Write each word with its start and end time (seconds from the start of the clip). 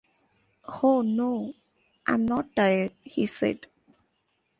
“Oh 0.81 1.03
no; 1.03 1.53
I’m 2.07 2.25
not 2.25 2.55
tired,” 2.55 2.91
he 3.03 3.27
said. 3.27 3.67